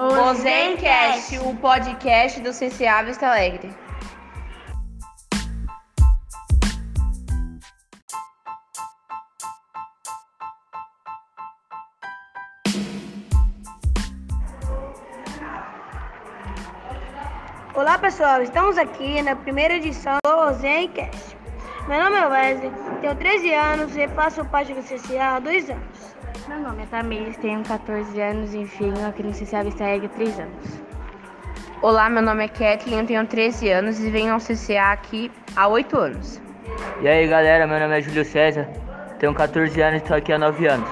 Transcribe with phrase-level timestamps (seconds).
[0.00, 3.74] O Zencast, o podcast do CCA Vista Alegre.
[17.74, 21.37] Olá pessoal, estamos aqui na primeira edição do Zencast.
[21.88, 22.70] Meu nome é Wesley,
[23.00, 26.14] tenho 13 anos e faço parte do CCA há dois anos.
[26.46, 30.16] Meu nome é Tamires, tenho 14 anos e venho aqui no CCA Vista Alegre há
[30.16, 30.82] 3 anos.
[31.80, 35.66] Olá, meu nome é Kathleen, eu tenho 13 anos e venho ao CCA aqui há
[35.66, 36.42] 8 anos.
[37.00, 38.68] E aí galera, meu nome é Júlio César,
[39.18, 40.90] tenho 14 anos e estou aqui há 9 anos.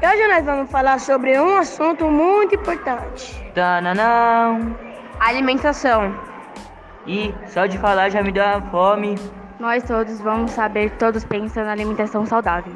[0.00, 3.44] E hoje nós vamos falar sobre um assunto muito importante.
[3.54, 4.74] Tananão!
[5.20, 6.18] Alimentação.
[7.06, 9.41] E só de falar já me deu uma fome.
[9.62, 12.72] Nós todos vamos saber, todos pensam na alimentação saudável.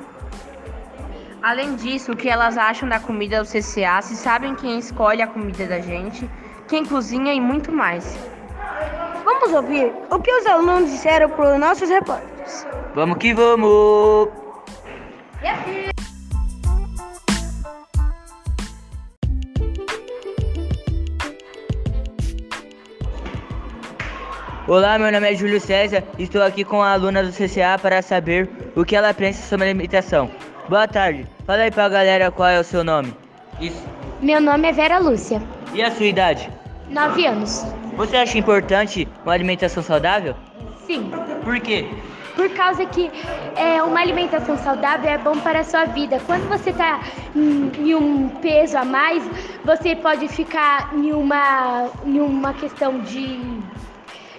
[1.43, 5.27] Além disso, o que elas acham da comida do CCA, se sabem quem escolhe a
[5.27, 6.31] comida da gente,
[6.69, 8.17] quem cozinha e muito mais.
[9.25, 12.65] Vamos ouvir o que os alunos disseram para os nossos repórteres.
[12.95, 14.28] Vamos que vamos!
[24.69, 28.03] Olá, meu nome é Júlio César e estou aqui com a aluna do CCA para
[28.03, 30.28] saber o que ela pensa sobre alimentação.
[30.69, 33.14] Boa tarde, fala aí pra galera qual é o seu nome.
[33.61, 33.83] Isso.
[34.20, 35.41] Meu nome é Vera Lúcia,
[35.72, 36.50] E a sua idade?
[36.91, 37.64] 9 anos.
[37.97, 40.34] Você acha importante uma alimentação saudável?
[40.87, 41.11] Sim,
[41.44, 41.87] Por quê?
[42.34, 43.11] por causa que
[43.56, 46.20] é, uma alimentação saudável é bom para a sua vida.
[46.27, 47.00] Quando você está
[47.34, 49.22] em, em um peso a mais,
[49.64, 53.41] você pode ficar em uma, em uma questão de.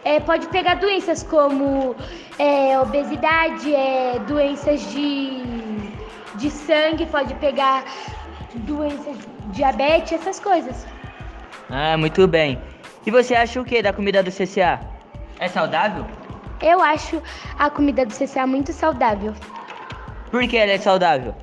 [0.08, 1.94] É, pode pegar doenças como
[2.40, 5.44] é, obesidade, é, doenças de,
[6.36, 7.84] de sangue, pode pegar
[8.56, 9.18] doenças
[9.52, 10.88] diabetes, essas coisas.
[11.70, 12.58] Ah, muito bem.
[13.06, 14.80] E você acha o que da comida do CCA?
[15.40, 16.06] É saudável?
[16.62, 17.22] Eu acho
[17.60, 19.34] a comida do CCA muito saudável.
[20.32, 21.36] Por que ela é saudável?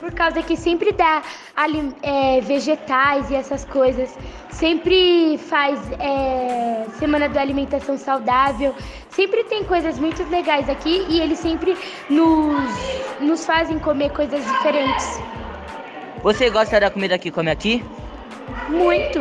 [0.00, 1.22] Por causa que sempre dá
[1.56, 4.16] ali, é, vegetais e essas coisas.
[4.50, 8.74] Sempre faz é, semana da alimentação saudável.
[9.10, 11.76] Sempre tem coisas muito legais aqui e eles sempre
[12.08, 12.70] nos,
[13.20, 15.20] nos fazem comer coisas diferentes.
[16.22, 17.84] Você gosta da comida que come aqui?
[18.68, 19.20] Muito.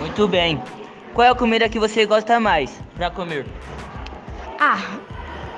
[0.00, 0.60] Muito bem.
[1.14, 3.46] Qual é a comida que você gosta mais pra comer?
[4.58, 4.78] Ah,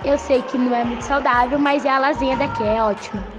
[0.04, 3.37] eu sei que não é muito saudável, mas é a lasanha daqui, é ótimo.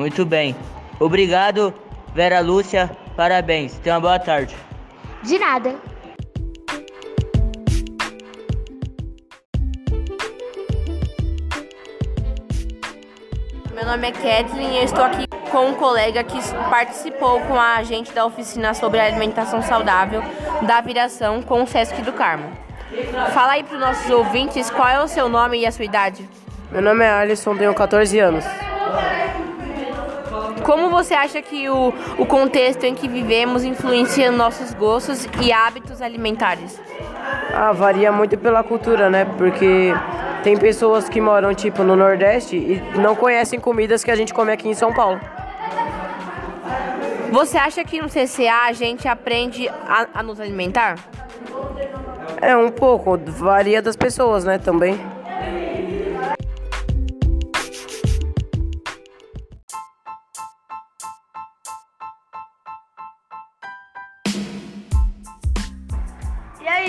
[0.00, 0.56] Muito bem.
[0.98, 1.74] Obrigado,
[2.14, 2.90] Vera Lúcia.
[3.14, 3.74] Parabéns.
[3.80, 4.56] Tenha uma boa tarde.
[5.22, 5.76] De nada.
[13.74, 16.38] Meu nome é Kathleen e eu estou aqui com um colega que
[16.70, 20.22] participou com a gente da oficina sobre alimentação saudável
[20.62, 22.50] da viração com o Sesc do Carmo.
[23.34, 26.26] Fala aí para os nossos ouvintes qual é o seu nome e a sua idade.
[26.72, 28.69] Meu nome é Alisson, tenho 14 anos.
[30.64, 36.02] Como você acha que o, o contexto em que vivemos influencia nossos gostos e hábitos
[36.02, 36.80] alimentares?
[37.52, 39.24] Ah, varia muito pela cultura, né?
[39.24, 39.92] Porque
[40.42, 44.52] tem pessoas que moram, tipo, no Nordeste e não conhecem comidas que a gente come
[44.52, 45.20] aqui em São Paulo.
[47.30, 50.96] Você acha que no CCA a gente aprende a, a nos alimentar?
[52.40, 53.18] É, um pouco.
[53.26, 54.58] Varia das pessoas, né?
[54.58, 54.98] Também.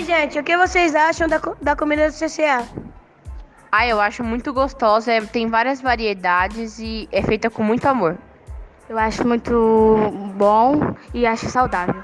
[0.06, 2.66] Gente, o que vocês acham da, da comida do CCA?
[3.70, 8.18] Ah, eu acho muito gostosa, é- tem várias variedades e é feita com muito amor.
[8.88, 12.02] Eu acho muito bom e acho saudável.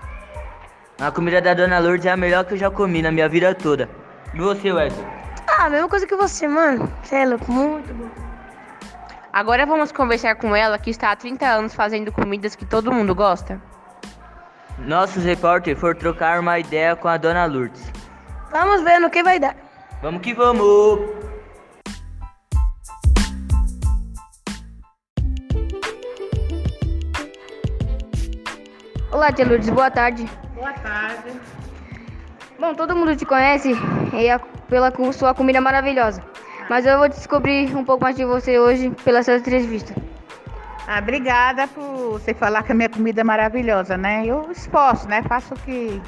[1.01, 3.55] A comida da Dona Lourdes é a melhor que eu já comi na minha vida
[3.55, 3.89] toda.
[4.33, 5.07] E você, Wesley?
[5.47, 6.91] Ah, mesma coisa que você, mano.
[7.03, 8.09] Você é louco, muito bom.
[9.33, 13.15] Agora vamos conversar com ela que está há 30 anos fazendo comidas que todo mundo
[13.15, 13.61] gosta.
[14.87, 17.93] Nossos repórteres foram trocar uma ideia com a Dona Lourdes.
[18.51, 19.57] Vamos ver no que vai dar.
[20.03, 21.01] Vamos que vamos!
[29.11, 30.27] Olá, tia Lourdes, boa tarde.
[30.55, 31.33] Boa tarde.
[32.59, 33.73] Bom, todo mundo te conhece
[34.13, 34.39] e a-
[34.69, 36.23] pela sua comida maravilhosa.
[36.69, 39.95] Mas eu vou descobrir um pouco mais de você hoje pela sua entrevista.
[40.91, 44.25] Ah, obrigada por você falar que a minha comida é maravilhosa, né?
[44.25, 45.23] Eu esforço, né?
[45.23, 46.01] Faço o que,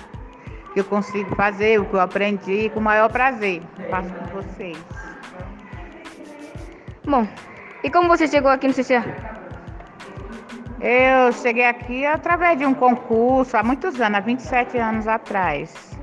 [0.72, 3.60] que eu consigo fazer, o que eu aprendi com o maior prazer.
[3.90, 4.78] Faço com vocês.
[7.06, 7.28] Bom,
[7.84, 9.04] e como você chegou aqui no CCA?
[10.80, 16.00] Eu cheguei aqui através de um concurso há muitos anos, há 27 anos atrás.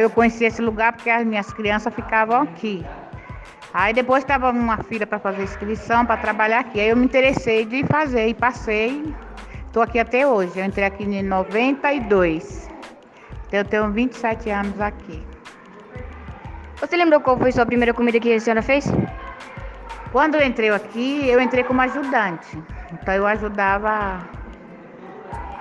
[0.00, 2.86] Eu conheci esse lugar porque as minhas crianças ficavam aqui.
[3.72, 6.80] Aí depois estava uma filha para fazer inscrição, para trabalhar aqui.
[6.80, 9.14] Aí eu me interessei de fazer e passei.
[9.66, 10.58] Estou aqui até hoje.
[10.58, 12.68] Eu entrei aqui em 92.
[13.46, 15.22] Então eu tenho 27 anos aqui.
[16.80, 18.86] Você lembrou qual foi sua primeira comida que a senhora fez?
[20.10, 22.58] Quando eu entrei aqui, eu entrei como ajudante.
[22.92, 24.28] Então eu ajudava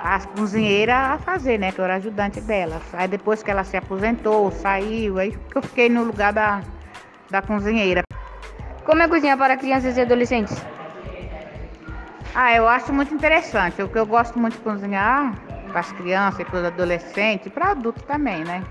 [0.04, 1.72] as cozinheiras a fazer, né?
[1.72, 2.82] Que eu era ajudante delas.
[2.94, 6.62] Aí depois que ela se aposentou, saiu, aí eu fiquei no lugar da,
[7.30, 8.02] da cozinheira.
[8.84, 10.56] Como é cozinhar para crianças e adolescentes?
[12.34, 13.82] Ah, eu acho muito interessante.
[13.82, 15.34] O que eu gosto muito de cozinhar
[15.72, 18.64] para as crianças e para os adolescentes e para adultos também, né?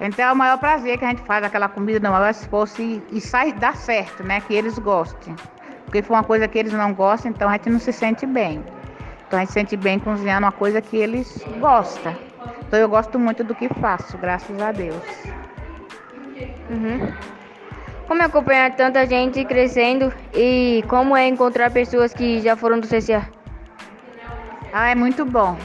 [0.00, 3.02] Então é o maior prazer que a gente faz aquela comida no maior esforço e,
[3.12, 4.40] e sai dar certo, né?
[4.40, 5.34] Que eles gostem.
[5.84, 8.62] Porque foi uma coisa que eles não gostam, então a gente não se sente bem.
[9.26, 12.14] Então a gente se sente bem cozinhando uma coisa que eles gostam.
[12.66, 15.02] Então eu gosto muito do que faço, graças a Deus.
[16.68, 17.12] Uhum.
[18.06, 23.26] Como acompanhar tanta gente crescendo e como é encontrar pessoas que já foram do CCA?
[24.72, 25.56] Ah, é muito bom.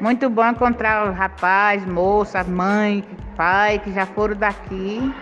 [0.00, 3.04] Muito bom encontrar rapaz, moça, mãe,
[3.36, 5.12] pai que já foram daqui.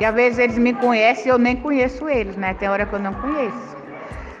[0.00, 2.52] E às vezes eles me conhecem e eu nem conheço eles, né?
[2.54, 3.76] Tem hora que eu não conheço.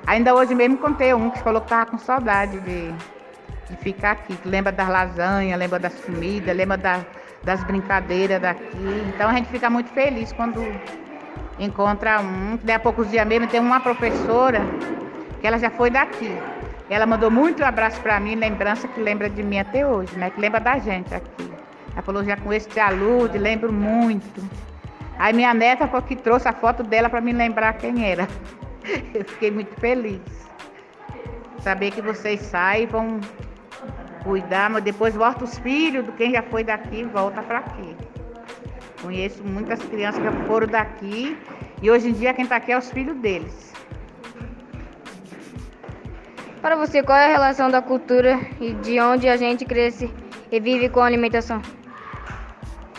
[0.06, 2.92] Ainda hoje mesmo contei um que falou que estava com saudade de,
[3.70, 7.04] de ficar aqui, que lembra das lasanhas, lembra das comidas, lembra da-
[7.42, 9.02] das brincadeiras daqui.
[9.08, 10.74] Então a gente fica muito feliz quando
[11.58, 12.58] encontra um.
[12.62, 14.60] Daí a poucos dias mesmo tem uma professora
[15.40, 16.36] que ela já foi daqui.
[16.88, 20.30] Ela mandou muito abraço para mim, lembrança que lembra de mim até hoje, né?
[20.30, 21.50] Que lembra da gente aqui.
[21.92, 24.48] Ela falou, já com esse alude, lembro muito.
[25.18, 28.28] Aí minha neta foi que trouxe a foto dela para me lembrar quem era.
[29.14, 30.20] Eu fiquei muito feliz.
[31.60, 33.18] Saber que vocês saem vão
[34.22, 37.96] cuidar, mas depois volta os filhos de quem já foi daqui e volta para aqui.
[39.02, 41.36] Conheço muitas crianças que foram daqui
[41.82, 43.72] e hoje em dia quem está aqui é os filhos deles.
[46.60, 50.12] Para você, qual é a relação da cultura e de onde a gente cresce
[50.50, 51.62] e vive com a alimentação?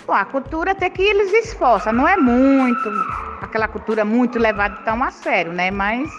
[0.06, 2.90] Bom, a cultura até que eles esforçam, não é muito,
[3.42, 5.70] aquela cultura muito levada tão a sério, né?
[5.70, 6.10] Mas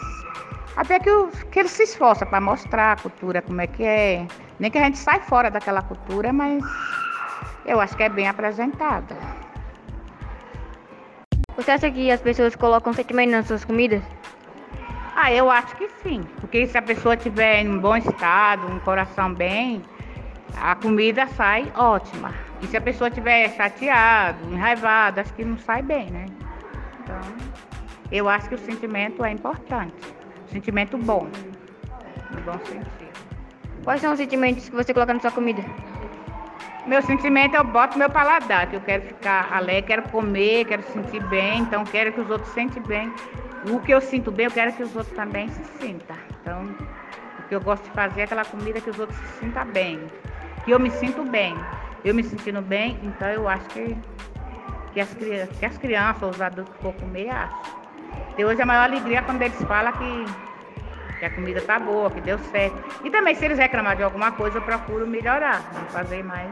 [0.77, 4.27] até que, o- que eles se esforçam para mostrar a cultura, como é que é.
[4.59, 6.63] Nem que a gente sai fora daquela cultura, mas
[7.65, 9.17] eu acho que é bem apresentada.
[11.59, 14.01] Você acha que as pessoas colocam sentimento nas suas comidas?
[15.17, 16.23] Ah, eu acho que sim.
[16.41, 19.83] Porque se a pessoa tiver em um bom estado, um coração bem,
[20.57, 22.33] a comida sai ótima.
[22.63, 26.27] E se a pessoa tiver chateado, enraivada, acho que não sai bem, né?
[27.03, 27.21] Então,
[28.13, 29.97] eu acho que o sentimento é importante.
[30.53, 31.29] Sentimento bom.
[32.31, 33.19] No bom sentido.
[33.83, 35.65] Quais são os sentimentos que você coloca na sua comida?
[36.89, 41.23] Meu sentimento eu boto meu paladar, que eu quero ficar alegre, quero comer, quero sentir
[41.25, 43.13] bem, então quero que os outros sentem bem.
[43.71, 46.17] O que eu sinto bem, eu quero que os outros também se sintam.
[46.41, 46.75] Então,
[47.41, 50.01] o que eu gosto de fazer é aquela comida que os outros se sintam bem.
[50.65, 51.55] Que eu me sinto bem.
[52.03, 53.95] Eu me sentindo bem, então eu acho que,
[54.95, 57.59] que, as, que as crianças os adultos que for comer, acham.
[58.39, 60.25] E hoje a maior alegria é quando eles falam que,
[61.19, 62.77] que a comida tá boa, que deu certo.
[63.05, 66.51] E também se eles reclamar de alguma coisa, eu procuro melhorar, não fazer mais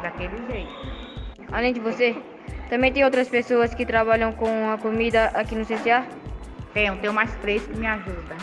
[0.00, 0.72] daquele jeito.
[1.52, 2.16] Além de você,
[2.68, 6.06] também tem outras pessoas que trabalham com a comida aqui no CCA?
[6.72, 8.36] Tenho, tenho mais três que me ajudam.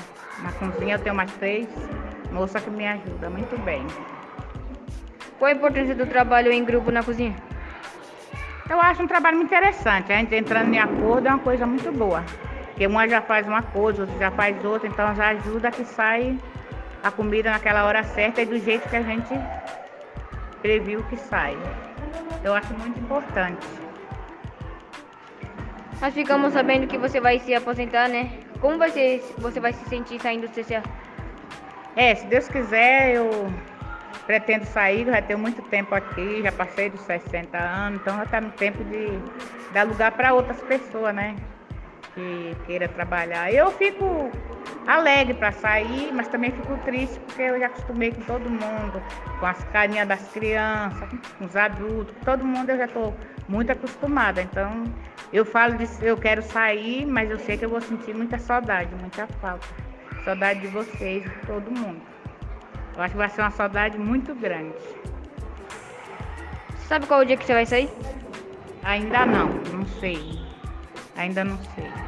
[0.43, 1.67] Na cozinha eu tenho mais três
[2.31, 3.85] moças que me ajudam muito bem.
[5.39, 7.35] Qual a importância do trabalho em grupo na cozinha?
[8.69, 10.13] Eu acho um trabalho muito interessante.
[10.13, 12.23] A gente entrando em acordo é uma coisa muito boa.
[12.79, 16.39] Porque uma já faz uma coisa, outra já faz outra, então já ajuda que sai
[17.03, 19.37] a comida naquela hora certa e do jeito que a gente
[20.61, 21.57] previu que sai.
[22.41, 23.67] Eu acho muito importante.
[25.99, 28.31] Nós ficamos sabendo que você vai se aposentar, né?
[28.61, 30.81] Como vai ser, você vai se sentir saindo do CCA?
[31.97, 33.51] É, se Deus quiser, eu
[34.25, 38.39] pretendo sair, já tenho muito tempo aqui, já passei dos 60 anos, então já está
[38.39, 39.19] no tempo de
[39.73, 41.35] dar lugar para outras pessoas, né?
[42.15, 43.53] Que queira trabalhar.
[43.53, 44.31] Eu fico
[44.87, 49.01] alegre para sair, mas também fico triste porque eu já acostumei com todo mundo,
[49.39, 53.15] com as carinhas das crianças, com os adultos, com todo mundo eu já estou
[53.47, 54.41] muito acostumada.
[54.41, 54.83] Então
[55.31, 58.89] eu falo de eu quero sair, mas eu sei que eu vou sentir muita saudade,
[58.95, 59.67] muita falta.
[60.25, 62.01] Saudade de vocês, de todo mundo.
[62.95, 64.75] Eu acho que vai ser uma saudade muito grande.
[66.87, 67.89] Sabe qual o dia que você vai sair?
[68.83, 70.41] Ainda não, não sei.
[71.15, 71.98] Ainda não sei.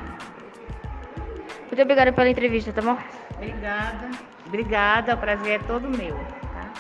[1.72, 2.98] Muito obrigada pela entrevista, tá bom?
[3.38, 4.10] Obrigada.
[4.46, 6.18] Obrigada, o prazer é todo meu.
[6.18, 6.74] Tá?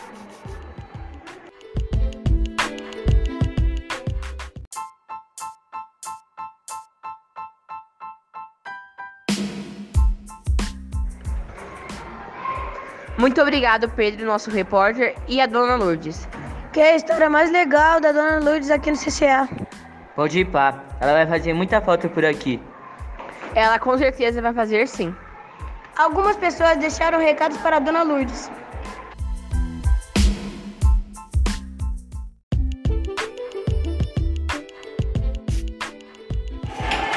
[13.17, 16.27] Muito obrigado, Pedro, nosso repórter, e a dona Lourdes.
[16.73, 19.47] Que é a história mais legal da Dona Lourdes aqui no CCA.
[20.17, 22.61] Pode ir pá, ela vai fazer muita falta por aqui.
[23.55, 25.15] Ela com certeza vai fazer sim.
[25.97, 28.49] Algumas pessoas deixaram recados para a Dona Lourdes.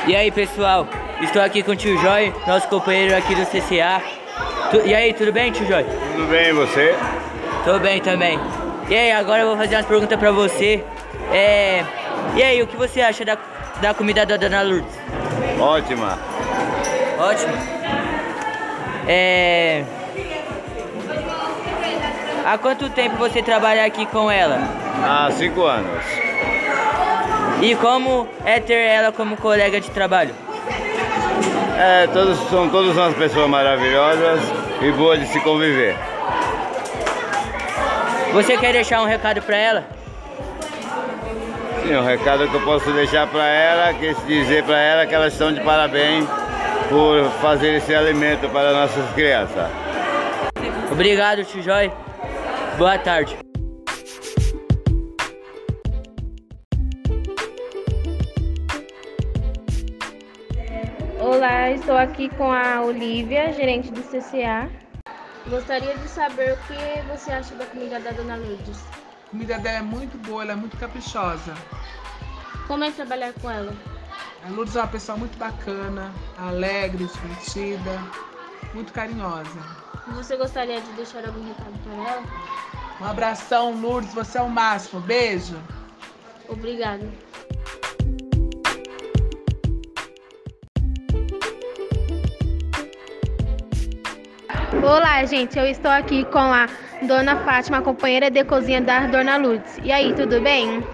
[0.07, 0.87] E aí pessoal,
[1.23, 4.03] estou aqui com o tio Joy, nosso companheiro aqui do CCA.
[4.71, 5.85] Tu- e aí, tudo bem, tio Joy?
[6.15, 6.95] Tudo bem, e você?
[7.65, 8.39] Tô bem também.
[8.89, 10.85] E aí, agora eu vou fazer umas perguntas pra você.
[11.33, 11.85] É.
[12.37, 13.39] E aí, o que você acha da,
[13.81, 15.04] da comida da Dona Lourdes?
[15.59, 16.19] Ótima.
[17.19, 17.53] Ótimo.
[19.07, 19.85] É.
[22.45, 24.59] Há quanto tempo você trabalha aqui com ela?
[25.03, 26.05] Há cinco anos.
[27.63, 30.35] E como é ter ela como colega de trabalho?
[31.79, 34.41] É, todos, são todas umas pessoas maravilhosas
[34.81, 35.97] e boas de se conviver.
[38.33, 39.94] Você quer deixar um recado pra ela?
[41.83, 45.15] Sim, o recado que eu posso deixar para ela, que é dizer para ela que
[45.15, 46.27] elas estão de parabéns
[46.89, 49.71] por fazer esse alimento para nossas crianças.
[50.91, 51.93] Obrigado, tio Joy.
[52.79, 53.37] Boa tarde.
[61.21, 64.71] Olá, estou aqui com a Olivia, gerente do CCA.
[65.49, 69.04] Gostaria de saber o que você acha da comida da Dona Lourdes.
[69.35, 71.57] A comida dela é muito boa, ela é muito caprichosa.
[72.69, 73.75] Como é trabalhar com ela?
[74.47, 78.01] A Lourdes é uma pessoa muito bacana, alegre, divertida,
[78.73, 79.59] muito carinhosa.
[80.15, 82.23] Você gostaria de deixar algum recado para ela?
[83.01, 85.01] Um abração, Lourdes, você é o máximo.
[85.01, 85.61] Beijo.
[86.49, 87.05] Obrigada.
[94.81, 95.59] Olá, gente.
[95.59, 96.69] Eu estou aqui com a
[97.07, 99.79] Dona Fátima, companheira de cozinha da Dona Lourdes.
[99.83, 100.85] E aí, tudo bem?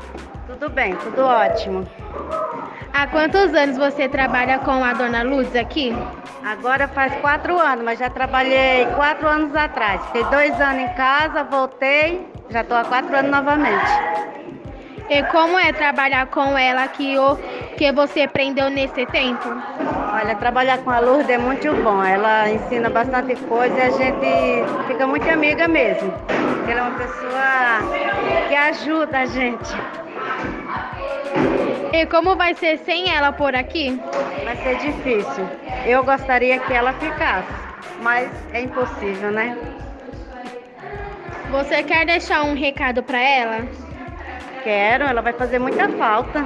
[0.46, 1.86] Tudo bem, tudo ótimo.
[2.92, 5.94] Há quantos anos você trabalha com a Dona Lourdes aqui?
[6.44, 10.04] Agora faz quatro anos, mas já trabalhei quatro anos atrás.
[10.06, 13.90] Fiquei dois anos em casa, voltei, já estou há quatro anos novamente.
[15.08, 17.36] E como é trabalhar com ela aqui, o
[17.76, 19.48] que você aprendeu nesse tempo?
[20.22, 22.04] Olha, trabalhar com a Lourdes é muito bom.
[22.04, 26.12] Ela ensina bastante coisa e a gente fica muito amiga mesmo.
[26.68, 29.74] Ela é uma pessoa que ajuda a gente.
[31.94, 33.98] E como vai ser sem ela por aqui?
[34.44, 35.48] Vai ser difícil.
[35.86, 37.48] Eu gostaria que ela ficasse,
[38.02, 39.56] mas é impossível, né?
[41.50, 43.66] Você quer deixar um recado para ela?
[44.62, 46.44] Quero, ela vai fazer muita falta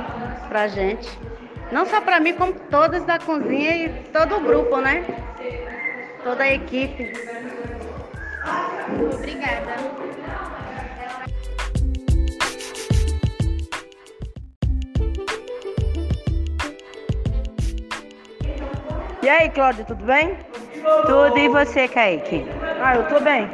[0.49, 1.34] pra gente.
[1.73, 5.05] Não só pra mim, como todos da cozinha e todo o grupo, né?
[6.23, 7.13] Toda a equipe.
[9.15, 9.75] Obrigada.
[19.23, 20.37] E aí, Cláudia, tudo bem?
[21.07, 22.45] Tudo e você, Kaique?
[22.83, 23.49] Ah, eu tô bem.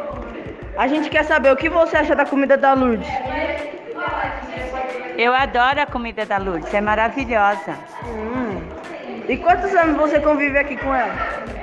[0.76, 3.07] A gente quer saber o que você acha da comida da Lourdes.
[5.21, 7.75] Eu adoro a comida da Lourdes, é maravilhosa.
[8.07, 8.59] Hum.
[9.29, 11.15] E quantos anos você convive aqui com ela?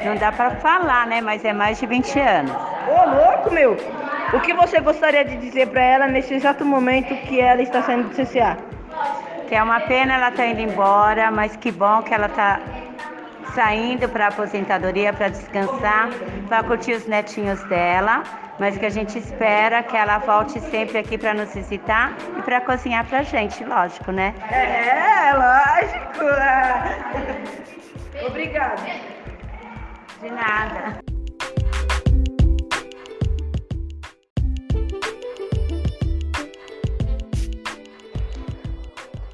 [0.06, 1.22] Não dá pra falar, né?
[1.22, 2.52] Mas é mais de 20 anos.
[2.88, 3.76] Ô, louco, meu!
[4.32, 8.10] O que você gostaria de dizer pra ela nesse exato momento que ela está saindo
[8.10, 8.60] do CCA?
[9.48, 12.60] Que é uma pena ela tá indo embora, mas que bom que ela tá
[13.56, 16.10] saindo para aposentadoria para descansar,
[16.48, 18.22] para curtir os netinhos dela,
[18.60, 22.62] mas que a gente espera que ela volte sempre aqui para nos visitar e para
[22.62, 24.34] cozinhar pra gente, lógico, né?
[24.52, 26.26] É, lógico.
[28.26, 28.82] Obrigada.
[30.22, 31.00] De nada.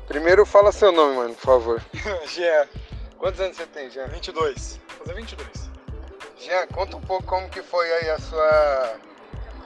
[0.07, 1.81] Primeiro fala seu nome, mano, por favor.
[2.27, 2.67] Jean.
[3.17, 4.07] Quantos anos você tem, Jean?
[4.07, 4.79] 22.
[4.97, 5.71] Vou fazer 22.
[6.39, 8.99] Jean, conta um pouco como que foi aí a sua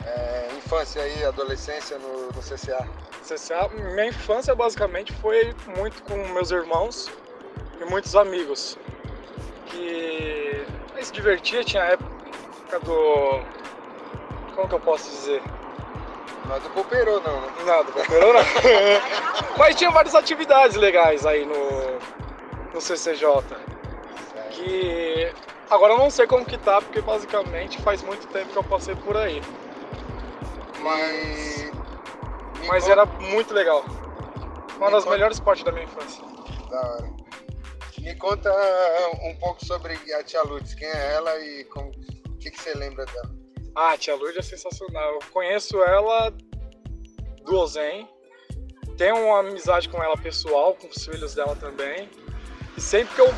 [0.07, 2.87] é, infância aí, adolescência no, no CCA.
[3.23, 7.11] CCA, minha infância basicamente foi muito com meus irmãos
[7.79, 8.77] e muitos amigos.
[9.67, 10.65] Que
[11.01, 13.41] se divertia, tinha a época do.
[14.55, 15.41] Como que eu posso dizer?
[16.49, 16.69] É do
[17.21, 17.47] não, né?
[17.65, 17.91] Não, do
[18.33, 18.41] não.
[19.57, 21.99] Mas tinha várias atividades legais aí no,
[22.73, 23.43] no CCJ.
[24.51, 25.33] Que
[25.69, 28.95] Agora eu não sei como que tá, porque basicamente faz muito tempo que eu passei
[28.95, 29.41] por aí.
[30.87, 31.71] Mas.
[32.65, 33.83] Mas era muito legal.
[34.77, 36.23] Uma das melhores partes da minha infância.
[36.69, 37.17] Da hora.
[37.99, 38.51] Me conta
[39.23, 42.73] um pouco sobre a tia Lourdes, quem é ela e como, o que, que você
[42.73, 43.31] lembra dela?
[43.75, 45.13] Ah, a tia Lourdes é sensacional.
[45.13, 46.31] Eu conheço ela
[47.43, 48.07] do Ozen.
[48.97, 52.09] Tenho uma amizade com ela pessoal, com os filhos dela também.
[52.77, 53.33] E sempre que eu,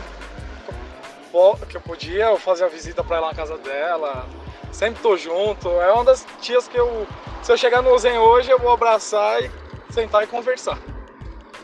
[1.68, 4.28] que eu podia, eu fazia a visita pra ela na casa dela.
[4.72, 5.70] Sempre tô junto.
[5.82, 7.08] É uma das tias que eu.
[7.44, 9.52] Se eu chegar no Ozen hoje, eu vou abraçar e
[9.92, 10.78] sentar e conversar.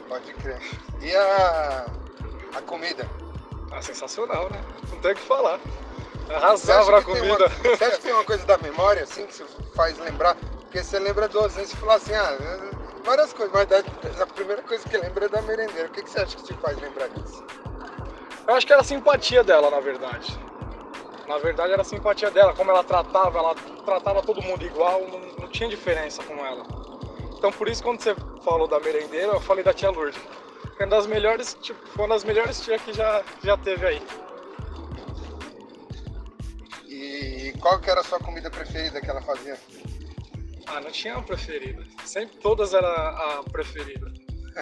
[0.08, 0.60] Pode crer.
[1.02, 1.86] E a,
[2.56, 3.08] a comida?
[3.72, 4.64] Ah, sensacional, né?
[4.92, 5.60] Não tem o que falar.
[6.30, 7.26] Arrasava a comida.
[7.26, 9.46] Uma, você acha que tem uma coisa da memória, assim, que você
[9.76, 10.36] faz lembrar?
[10.62, 12.38] Porque você lembra do Ozen, você fala assim, ah,
[13.04, 15.88] várias coisas, mas a primeira coisa que lembra é da merendeira.
[15.88, 17.44] O que, que você acha que te faz lembrar disso?
[18.48, 20.38] Eu acho que era a simpatia dela, na verdade.
[21.28, 25.20] Na verdade era a simpatia dela, como ela tratava, ela tratava todo mundo igual, não,
[25.20, 26.64] não tinha diferença com ela.
[27.38, 30.22] Então por isso quando você falou da merendeira, eu falei da tia Lourdes.
[30.80, 34.02] É uma das melhores, tipo, foi uma das melhores tias que já, já teve aí.
[36.88, 39.58] E qual que era a sua comida preferida que ela fazia?
[40.68, 41.84] Ah, não tinha uma preferida.
[42.04, 44.12] Sempre todas era a preferida.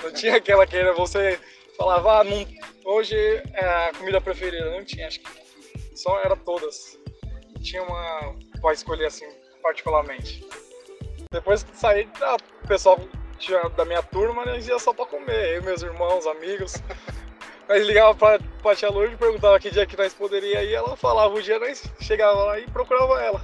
[0.01, 1.39] Não tinha aquela que você
[1.77, 2.45] falava, ah, não,
[2.85, 3.15] hoje
[3.53, 4.69] é a comida preferida.
[4.71, 5.42] Não tinha, acho que
[6.03, 6.99] só era todas.
[7.53, 9.25] Não tinha uma para escolher assim,
[9.61, 10.45] particularmente.
[11.31, 12.07] Depois que saí,
[12.63, 12.99] o pessoal
[13.39, 15.55] tinha, da minha turma, né, ia só pra comer.
[15.55, 16.73] Eu, meus irmãos, amigos.
[17.67, 21.33] Nós ligava pra, pra tia Lourdes, perguntava que dia que nós poderia ir, ela falava
[21.33, 23.41] o dia, nós chegava lá e procurava ela.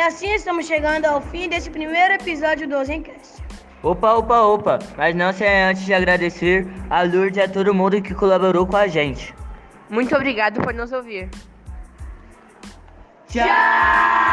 [0.00, 3.42] Assim estamos chegando ao fim desse primeiro episódio do Ozencast.
[3.82, 8.00] Opa, opa, opa, mas não sem antes de agradecer a Lourdes e a todo mundo
[8.02, 9.34] que colaborou com a gente.
[9.88, 11.28] Muito obrigado por nos ouvir.
[13.28, 14.29] Tchau!